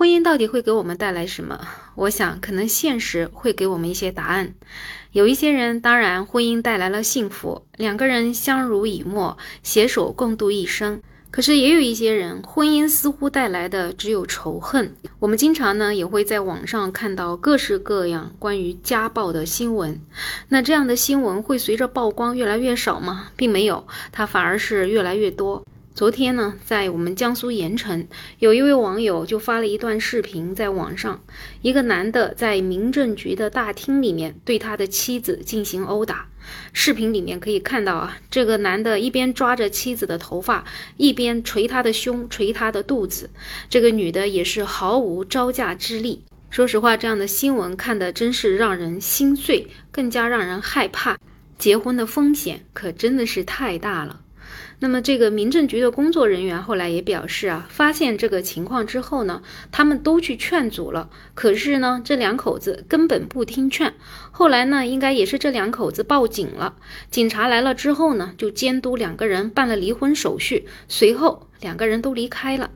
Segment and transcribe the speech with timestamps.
[0.00, 1.60] 婚姻到底会给我们带来什么？
[1.94, 4.54] 我想，可能现实会给我们一些答案。
[5.12, 11.02] 有一些人，当然，婚姻带来了幸福，两个人相濡以沫，携手共度一生。
[11.30, 14.94] 可是，也有一些人，婚姻似乎带来的只有仇恨。
[15.18, 20.00] 我们经常呢，也会在网上看到各式各样关于家暴的新闻。
[20.48, 23.26] 那这样的新闻会随着曝光越来越少吗？
[23.36, 25.62] 并没有，它反而是越来越多。
[26.00, 28.08] 昨天呢，在我们江苏盐城，
[28.38, 31.22] 有一位网友就发了一段视频在网上，
[31.60, 36.26] 一个男的在民政局的大厅里面对他的妻子进行殴打。
[36.72, 40.64] 视频里面可以看到啊，这个男的一边抓着妻子的头发，
[40.96, 43.28] 一边捶她的胸，捶她的肚子。
[43.68, 46.24] 这个女的也是毫无招架之力。
[46.48, 51.18] 说实话，这样的新闻看的真是让人心碎，更加让人害怕。
[51.58, 54.22] 结婚的风险可真的是太大了。
[54.78, 63.92] 那么，这个民政局的工作人员后来也表示啊，发现这个情况之后呢，他们都去劝阻了，可是呢，这两口子根本不听劝。
[64.30, 66.74] 后来呢，应该也是这两口子报警了，
[67.10, 72.70] 警察来了之后呢，就监督两个人办了离婚手续，随后两个人都离开了。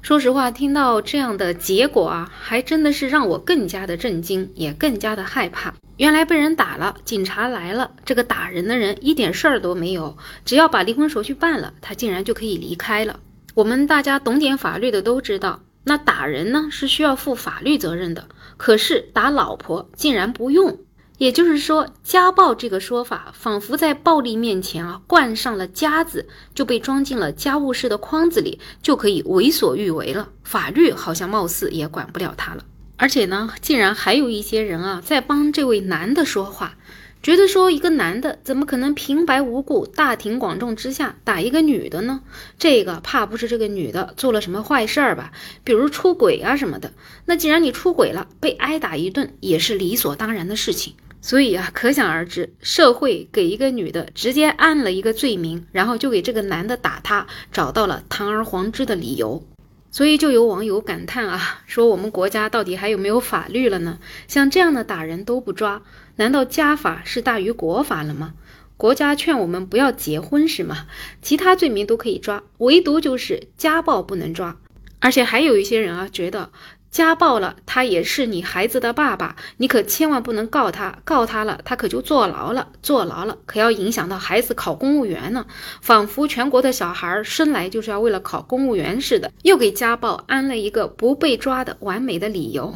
[0.00, 5.74] 说实话，听到这样的结果啊，还真的是让我更加的震惊，也更加的害怕。
[5.96, 13.18] 原来被人打了，警察来了，这个打人的人一点事儿都没有，只要把离婚手续办了，他竟然就可以离开了。
[13.54, 20.78] 我们大家懂点法律的都知道，那打人呢是需要负法律责任的，可是打老婆竟然不用。
[21.18, 30.28] 也就是说，家暴这个说法，仿佛在暴力面前啊，冠上了“家”字，就被装进了家务事的筐子里，就可以为所欲为了。
[30.44, 32.64] 法律好像貌似也管不了他了。
[32.96, 36.76] 而且呢，竟然还有一些人啊，在帮这位男的说话，
[37.20, 42.20] 觉得说一个男的怎么可能平白无故、大庭广众之下打一个女的呢？
[42.60, 45.32] 这个怕不是这个女的做了什么坏事儿吧？
[45.64, 46.92] 比如出轨啊什么的。
[47.24, 50.94] 那既然你出轨了，被挨打一顿也是理所当然的事情。
[51.20, 59.44] 所以啊，可想而知，社会给一个女的直接按了一个罪名，然后就给这个男的打她找到了堂而皇之的理由。
[59.90, 63.98] 所以就有网友感叹啊，说我们国家到底还有没有法律了呢？
[64.28, 65.82] 像这样的打人都不抓，
[66.16, 68.34] 难道家法是大于国法了吗？
[68.76, 70.86] 国家劝我们不要结婚是吗？
[71.20, 74.56] 其他罪名都可以抓，唯独就是家暴不能抓。
[75.00, 76.50] 而且还有一些人啊，觉得。
[76.90, 85.46] 家暴了，他也是你孩子的爸爸，你可千万不能告他，告他了，他可就坐牢了，坐牢了，可要影响到孩子考公务员呢。
[85.82, 92.74] 仿佛全国的小孩生来就是要为了考公务员似的，又给家暴安了一个不被抓的完美的理由。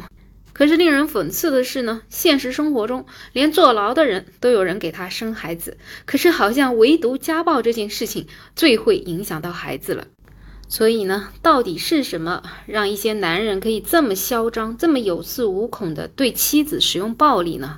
[0.53, 10.05] 可是令人讽刺的是呢，现实生活中连坐牢的人都有人给他生孩子，可是好像唯独家暴这件事情最会影响到孩子了。
[10.73, 17.77] 所以呢，到底是什么让一些男人可以这么嚣张、这么有恃无恐的对妻子使用暴力呢？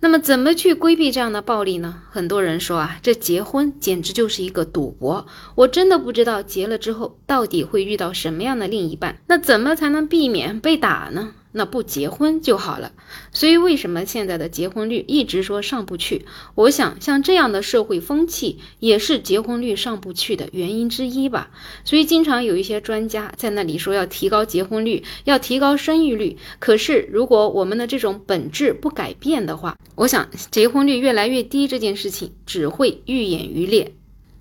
[0.00, 2.02] 那么，怎么去规避这样的暴力呢？
[2.10, 5.26] 很多人说啊，这结婚简直就是一个赌博。
[5.54, 9.18] 我真的不知道结了之后到底会遇到什么样的另一半。
[9.28, 11.32] 那怎么才能避免被打呢？
[11.52, 12.92] 那不结婚就好了。
[13.32, 16.26] 所以为什么现在的结婚率一直说上不去？
[16.54, 21.50] 我想像这样的社会风气也是结婚率上不去的原因之一吧。
[21.84, 26.36] 所以经常有一些专家在那里说要提高结婚率，要提高生育率。
[26.58, 33.97] 可是如果我们的这种本质不改变的话，我想结婚率越来越低这件事情只会愈演愈烈。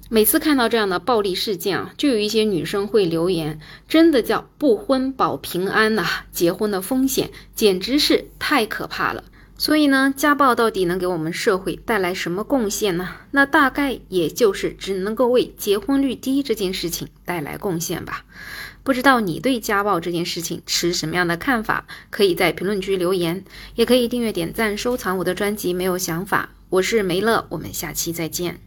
[0.09, 3.59] 每次看到这样的暴力事件啊，就有一些女生会留言，
[3.89, 6.05] 真的叫不婚保平安呐！
[6.31, 9.23] 结婚的风险简直是太可怕了。
[9.57, 13.15] 所以呢，家暴到底能给我们社会带来什么贡献呢？
[13.31, 18.23] 那大概也就是只能够为结婚率低这件事情带来贡献吧。
[18.83, 21.85] 不知道你对家暴这件事情持什么样的看法？
[22.11, 23.43] 可以在评论区留言，
[23.75, 25.73] 也可以订阅、点赞、收藏我的专辑。
[25.73, 28.66] 没有想法，我是梅乐，我们下期再见。